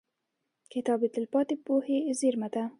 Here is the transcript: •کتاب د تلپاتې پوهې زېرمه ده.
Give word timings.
•کتاب 0.73 0.99
د 1.03 1.07
تلپاتې 1.15 1.55
پوهې 1.65 1.97
زېرمه 2.19 2.47
ده. 2.53 2.63